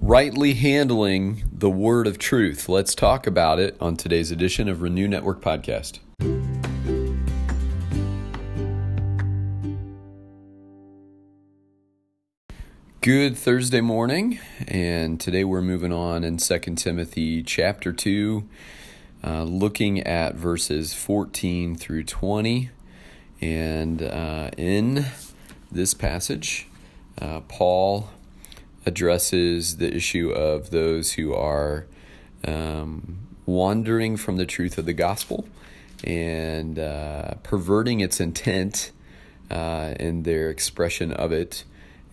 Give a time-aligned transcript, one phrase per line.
[0.00, 2.68] rightly handling the word of truth.
[2.68, 5.98] Let's talk about it on today's edition of Renew Network Podcast.
[13.00, 18.48] Good Thursday morning, and today we're moving on in 2 Timothy chapter 2,
[19.24, 22.70] uh, looking at verses 14 through 20.
[23.40, 25.06] And uh, in
[25.72, 26.68] this passage,
[27.20, 28.10] uh, Paul
[28.88, 31.86] addresses the issue of those who are
[32.46, 35.46] um, wandering from the truth of the gospel
[36.02, 38.90] and uh, perverting its intent
[39.50, 41.64] uh, in their expression of it.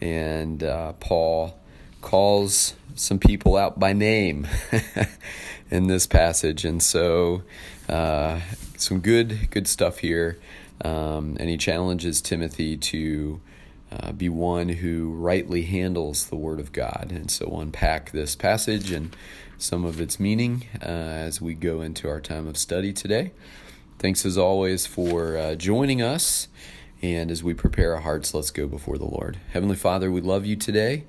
[0.02, 1.58] And uh, Paul
[2.02, 4.46] calls some people out by name
[5.72, 7.44] in this passage, and so
[7.88, 8.42] uh,
[8.76, 10.38] some good good stuff here.
[10.84, 13.40] Um, and he challenges Timothy to
[13.92, 17.12] uh, be one who rightly handles the Word of God.
[17.12, 19.16] And so unpack this passage and
[19.58, 23.32] some of its meaning uh, as we go into our time of study today.
[24.00, 26.48] Thanks as always for uh, joining us.
[27.02, 29.38] And as we prepare our hearts, let's go before the Lord.
[29.52, 31.06] Heavenly Father, we love you today.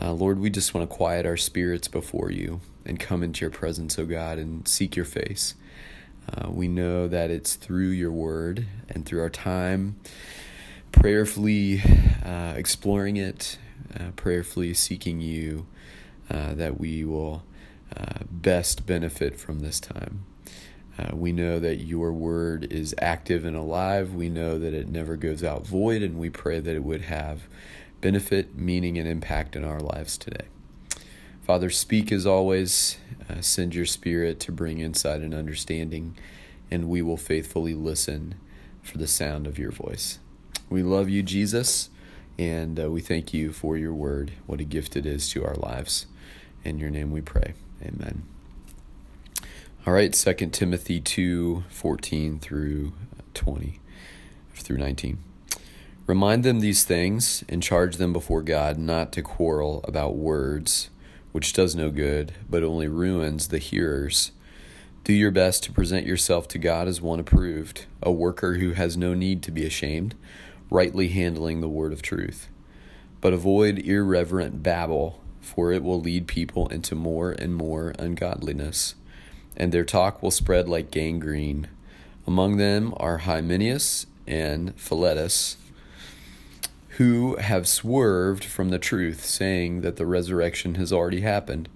[0.00, 3.50] Uh, Lord, we just want to quiet our spirits before you and come into your
[3.50, 5.54] presence, O oh God, and seek your face.
[6.32, 9.96] Uh, we know that it's through your word and through our time
[10.92, 11.82] prayerfully
[12.24, 13.58] uh, exploring it,
[13.98, 15.66] uh, prayerfully seeking you,
[16.30, 17.42] uh, that we will
[17.96, 20.24] uh, best benefit from this time.
[20.98, 24.14] Uh, we know that your word is active and alive.
[24.14, 27.42] We know that it never goes out void, and we pray that it would have
[28.00, 30.46] benefit, meaning, and impact in our lives today.
[31.42, 32.98] Father, speak as always.
[33.30, 36.16] Uh, send your spirit to bring insight and understanding,
[36.70, 38.34] and we will faithfully listen
[38.82, 40.18] for the sound of your voice.
[40.70, 41.88] We love you, Jesus,
[42.38, 44.32] and uh, we thank you for your word.
[44.46, 46.06] What a gift it is to our lives.
[46.62, 47.54] In your name we pray.
[47.82, 48.24] Amen.
[49.86, 52.92] All right, 2 Timothy 2 14 through
[53.32, 53.80] 20,
[54.52, 55.18] through 19.
[56.06, 60.90] Remind them these things and charge them before God not to quarrel about words,
[61.32, 64.32] which does no good, but only ruins the hearers.
[65.04, 68.98] Do your best to present yourself to God as one approved, a worker who has
[68.98, 70.14] no need to be ashamed
[70.70, 72.48] rightly handling the word of truth.
[73.20, 78.94] But avoid irreverent babble, for it will lead people into more and more ungodliness,
[79.56, 81.68] and their talk will spread like gangrene.
[82.26, 85.56] Among them are Hymenaeus and Philetus,
[86.98, 91.68] who have swerved from the truth, saying that the resurrection has already happened.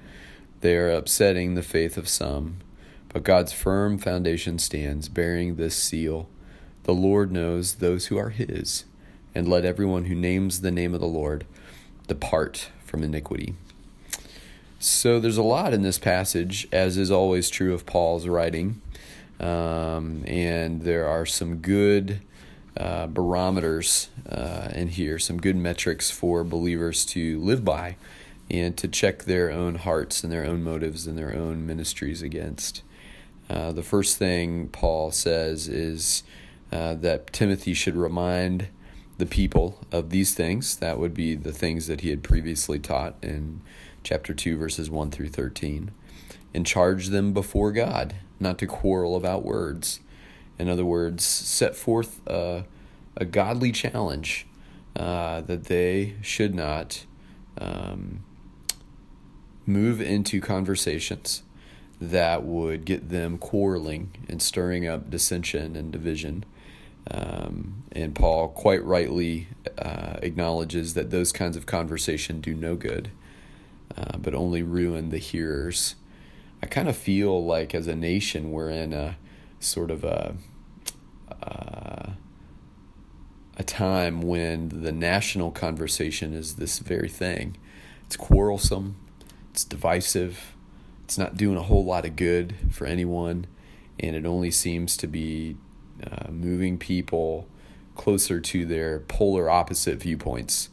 [0.61, 2.59] They are upsetting the faith of some.
[3.09, 6.29] But God's firm foundation stands, bearing this seal
[6.85, 8.85] the Lord knows those who are his,
[9.35, 11.45] and let everyone who names the name of the Lord
[12.09, 13.55] depart from iniquity.
[14.79, 18.81] So there's a lot in this passage, as is always true of Paul's writing.
[19.39, 22.21] Um, and there are some good
[22.77, 27.97] uh, barometers uh, in here, some good metrics for believers to live by
[28.51, 32.83] and to check their own hearts and their own motives and their own ministries against.
[33.49, 36.23] Uh, the first thing Paul says is
[36.73, 38.69] uh, that Timothy should remind
[39.19, 40.77] the people of these things.
[40.77, 43.61] That would be the things that he had previously taught in
[44.03, 45.91] chapter 2, verses 1 through 13.
[46.55, 50.01] And charge them before God, not to quarrel about words.
[50.59, 52.65] In other words, set forth a,
[53.17, 54.47] a godly challenge
[54.97, 57.05] uh, that they should not
[57.59, 58.25] um,
[59.67, 61.43] move into conversations
[62.01, 66.45] that would get them quarreling and stirring up dissension and division.
[67.11, 69.49] Um, and Paul quite rightly
[69.79, 73.11] uh, acknowledges that those kinds of conversation do no good,
[73.97, 75.97] uh, but only ruin the hearers.
[76.63, 79.17] I kind of feel like as a nation we're in a
[79.59, 80.37] sort of a
[81.43, 82.13] uh,
[83.57, 87.57] a time when the national conversation is this very thing.
[88.07, 88.97] It's quarrelsome,
[89.51, 90.55] it's divisive,
[91.05, 93.47] it's not doing a whole lot of good for anyone,
[94.01, 95.57] and it only seems to be
[96.05, 97.49] uh, moving people
[97.95, 100.69] closer to their polar opposite viewpoints.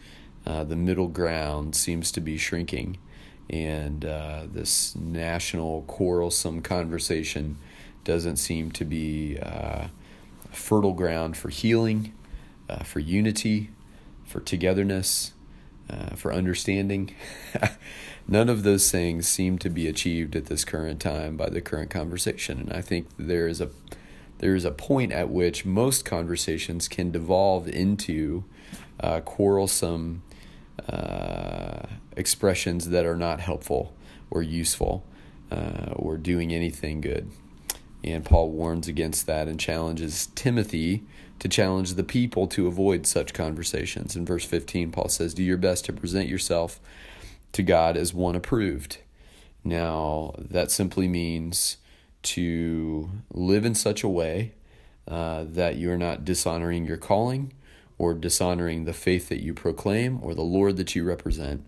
[0.46, 2.98] Uh, the middle ground seems to be shrinking,
[3.50, 7.58] and uh, this national quarrelsome conversation
[8.04, 9.88] doesn't seem to be uh,
[10.52, 12.14] fertile ground for healing,
[12.70, 13.70] uh, for unity,
[14.26, 15.34] for togetherness,
[15.90, 17.14] uh, for understanding.
[18.28, 21.90] None of those things seem to be achieved at this current time by the current
[21.90, 23.70] conversation, and I think there is a
[24.40, 28.46] there is a point at which most conversations can devolve into
[29.00, 30.24] uh, quarrelsome
[30.88, 31.84] uh,
[32.16, 33.94] expressions that are not helpful
[34.32, 35.06] or useful
[35.52, 37.30] uh, or doing anything good.
[38.04, 41.04] And Paul warns against that and challenges Timothy
[41.40, 44.16] to challenge the people to avoid such conversations.
[44.16, 46.80] In verse 15, Paul says, Do your best to present yourself
[47.54, 49.00] to God as one approved.
[49.64, 51.78] Now, that simply means
[52.22, 54.54] to live in such a way
[55.08, 57.54] uh, that you are not dishonoring your calling
[57.98, 61.66] or dishonoring the faith that you proclaim or the Lord that you represent.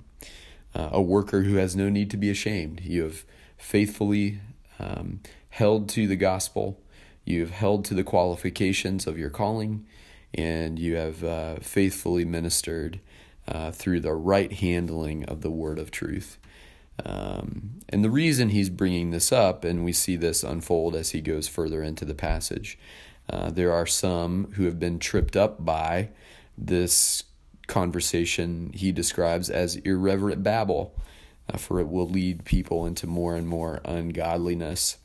[0.74, 2.82] Uh, a worker who has no need to be ashamed.
[2.82, 3.26] You have
[3.58, 4.40] faithfully
[4.80, 5.20] um,
[5.50, 6.80] held to the gospel,
[7.26, 9.86] you have held to the qualifications of your calling,
[10.34, 13.02] and you have uh, faithfully ministered
[13.48, 16.38] uh, through the right handling of the word of truth.
[17.06, 21.22] Um, and the reason he's bringing this up, and we see this unfold as he
[21.22, 22.78] goes further into the passage,
[23.30, 26.10] uh, there are some who have been tripped up by
[26.58, 27.24] this
[27.68, 30.94] conversation he describes as irreverent babble,
[31.50, 34.98] uh, for it will lead people into more and more ungodliness.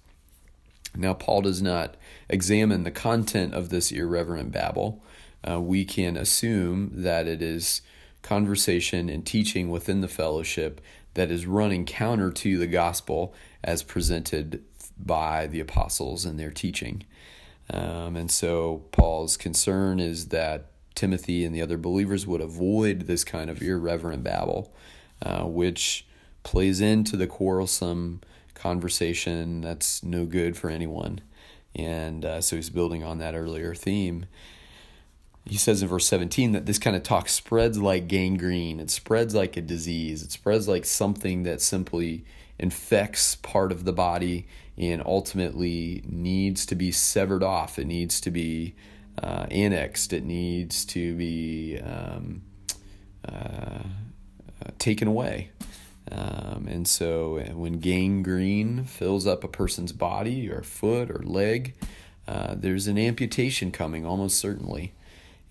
[0.95, 1.97] Now, Paul does not
[2.29, 5.03] examine the content of this irreverent babble.
[5.49, 7.83] Uh, we can assume that it is
[8.23, 10.81] conversation and teaching within the fellowship
[11.17, 13.35] that is running counter to the gospel
[13.65, 14.63] as presented
[14.99, 17.03] by the apostles and their teaching.
[17.69, 23.25] Um, and so Paul's concern is that Timothy and the other believers would avoid this
[23.25, 24.75] kind of irreverent babble,
[25.23, 26.07] uh, which
[26.43, 28.21] plays into the quarrelsome
[28.55, 31.21] conversation that's no good for anyone.
[31.75, 34.27] And uh, so he's building on that earlier theme.
[35.49, 39.35] He says in verse 17 that this kind of talk spreads like gangrene, it spreads
[39.35, 42.25] like a disease, it spreads like something that simply
[42.59, 44.47] infects part of the body
[44.77, 47.79] and ultimately needs to be severed off.
[47.79, 48.75] It needs to be
[49.23, 52.43] uh, annexed, it needs to be um,
[53.27, 53.85] uh,
[54.79, 55.51] taken away.
[56.11, 61.75] Um, and so uh, when gangrene fills up a person's body or foot or leg,
[62.29, 64.93] uh, there's an amputation coming almost certainly.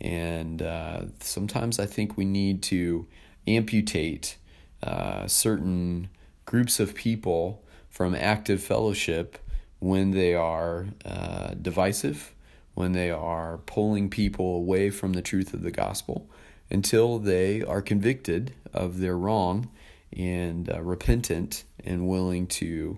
[0.02, 3.08] And uh, sometimes I think we need to
[3.48, 4.38] amputate
[4.84, 6.10] uh, certain
[6.46, 9.38] groups of people from active fellowship
[9.80, 12.34] when they are uh, divisive,
[12.74, 16.30] when they are pulling people away from the truth of the gospel,
[16.70, 19.70] until they are convicted of their wrong
[20.16, 22.98] and uh, repentant and willing to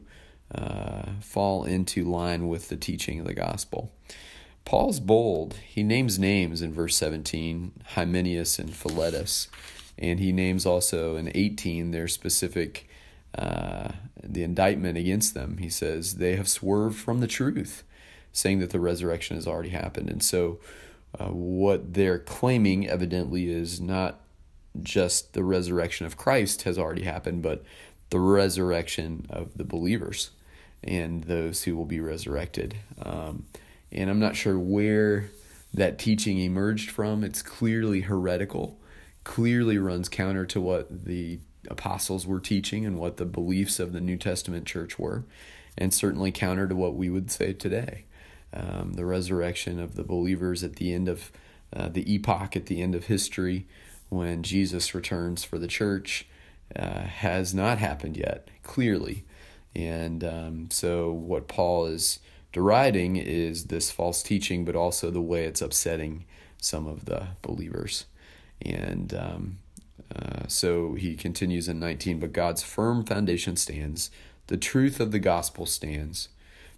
[0.53, 3.91] uh, fall into line with the teaching of the gospel.
[4.67, 5.53] Paul's bold.
[5.65, 9.47] He names names in verse 17 Hymenaeus and Philetus.
[9.97, 12.89] And he names also in 18 their specific,
[13.37, 15.59] uh, the indictment against them.
[15.59, 17.83] He says, they have swerved from the truth,
[18.33, 20.09] saying that the resurrection has already happened.
[20.09, 20.59] And so,
[21.17, 24.19] uh, what they're claiming evidently is not
[24.83, 27.63] just the resurrection of Christ has already happened, but
[28.09, 30.31] the resurrection of the believers
[30.83, 32.75] and those who will be resurrected.
[33.01, 33.45] Um,
[33.91, 35.29] and I'm not sure where
[35.73, 37.23] that teaching emerged from.
[37.23, 38.79] It's clearly heretical,
[39.23, 41.39] clearly runs counter to what the
[41.69, 45.25] apostles were teaching and what the beliefs of the New Testament church were,
[45.77, 48.05] and certainly counter to what we would say today.
[48.53, 51.31] Um, the resurrection of the believers at the end of
[51.75, 53.67] uh, the epoch, at the end of history,
[54.09, 56.27] when Jesus returns for the church,
[56.75, 59.25] uh, has not happened yet, clearly.
[59.75, 62.19] And um, so, what Paul is
[62.57, 66.25] deriding is this false teaching, but also the way it's upsetting
[66.59, 68.05] some of the believers.
[68.63, 69.59] And um,
[70.15, 74.09] uh, so he continues in 19, but God's firm foundation stands,
[74.47, 76.29] the truth of the gospel stands,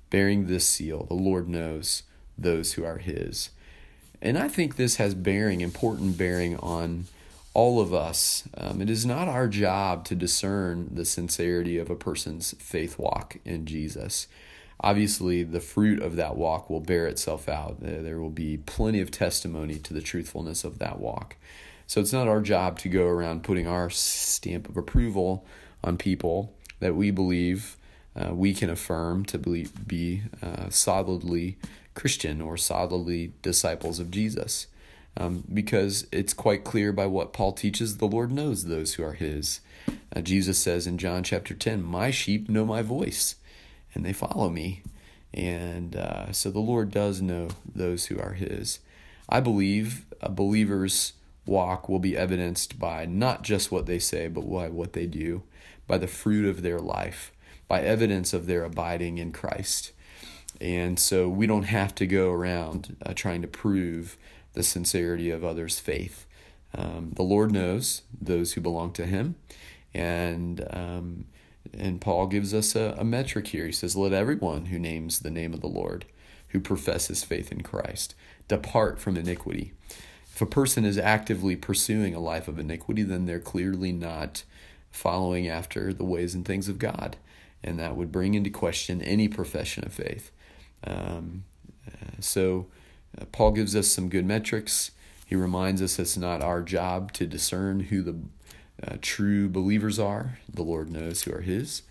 [0.09, 2.03] bearing this seal the Lord knows
[2.37, 3.51] those who are his.
[4.21, 7.05] And I think this has bearing, important bearing on
[7.53, 8.43] all of us.
[8.57, 13.37] Um, it is not our job to discern the sincerity of a person's faith walk
[13.45, 14.27] in Jesus
[14.81, 17.77] obviously the fruit of that walk will bear itself out.
[17.79, 21.35] There will be plenty of testimony to the truthfulness of that walk.
[21.87, 25.45] So it's not our job to go around putting our stamp of approval
[25.83, 27.77] on people that we believe
[28.15, 31.57] uh, we can affirm to be, uh, solidly
[31.95, 34.67] Christian or solidly disciples of Jesus.
[35.17, 39.13] Um, because it's quite clear by what Paul teaches, the Lord knows those who are
[39.13, 39.59] his.
[40.15, 43.35] Uh, Jesus says in John chapter 10, My sheep know my voice
[43.93, 44.83] and they follow me.
[45.33, 48.79] And uh, so the Lord does know those who are His.
[49.27, 51.13] I believe a believer's
[51.45, 55.43] walk will be evidenced by not just what they say, but by what they do,
[55.87, 57.31] by the fruit of their life,
[57.67, 59.91] by evidence of their abiding in Christ.
[60.59, 64.17] And so we don't have to go around uh, trying to prove
[64.53, 66.25] the sincerity of others' faith.
[66.75, 69.35] Um, the Lord knows those who belong to Him,
[69.93, 71.25] and um,
[71.73, 73.65] and Paul gives us a, a metric here.
[73.65, 76.05] He says, "Let everyone who names the name of the Lord,
[76.49, 78.15] who professes faith in Christ,
[78.47, 79.73] depart from iniquity."
[80.33, 84.43] If a person is actively pursuing a life of iniquity, then they're clearly not
[84.89, 87.17] following after the ways and things of God,
[87.63, 90.31] and that would bring into question any profession of faith.
[90.85, 91.43] Um,
[91.85, 92.67] uh, so,
[93.19, 94.91] uh, Paul gives us some good metrics.
[95.25, 98.15] He reminds us it's not our job to discern who the
[98.85, 100.39] uh, true believers are.
[100.51, 101.83] The Lord knows who are His.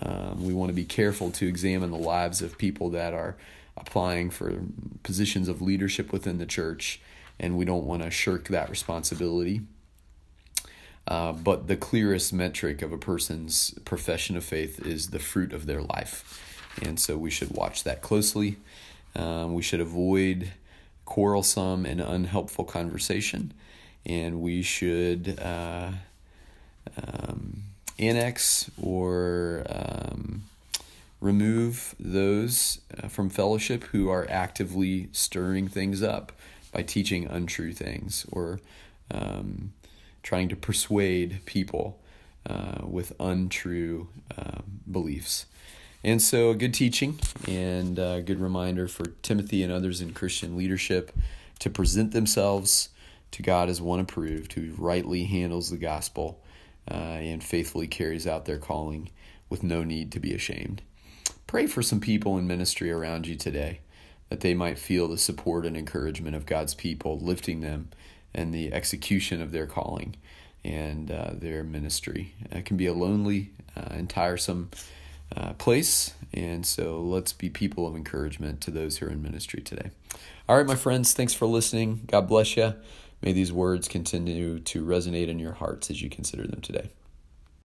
[0.00, 3.36] Um, we want to be careful to examine the lives of people that are
[3.76, 4.62] applying for
[5.02, 7.00] positions of leadership within the church,
[7.38, 9.62] and we don't want to shirk that responsibility.
[11.08, 15.66] Uh, but the clearest metric of a person's profession of faith is the fruit of
[15.66, 16.76] their life.
[16.82, 18.58] And so we should watch that closely.
[19.16, 20.52] Um, we should avoid
[21.04, 23.52] quarrelsome and unhelpful conversation.
[24.06, 25.92] And we should uh,
[26.96, 27.62] um,
[27.98, 30.42] annex or um,
[31.20, 36.32] remove those uh, from fellowship who are actively stirring things up
[36.72, 38.60] by teaching untrue things or
[39.10, 39.72] um,
[40.22, 41.98] trying to persuade people
[42.46, 44.60] uh, with untrue uh,
[44.90, 45.46] beliefs.
[46.02, 50.56] And so, a good teaching and a good reminder for Timothy and others in Christian
[50.56, 51.14] leadership
[51.58, 52.88] to present themselves
[53.32, 56.40] to God as one approved, who rightly handles the gospel
[56.90, 59.10] uh, and faithfully carries out their calling
[59.48, 60.82] with no need to be ashamed.
[61.46, 63.80] Pray for some people in ministry around you today
[64.28, 67.90] that they might feel the support and encouragement of God's people, lifting them
[68.32, 70.14] and the execution of their calling
[70.64, 72.34] and uh, their ministry.
[72.50, 74.70] It can be a lonely uh, and tiresome
[75.36, 79.62] uh, place, and so let's be people of encouragement to those who are in ministry
[79.62, 79.90] today.
[80.48, 82.02] All right, my friends, thanks for listening.
[82.06, 82.74] God bless you.
[83.22, 86.90] May these words continue to resonate in your hearts as you consider them today.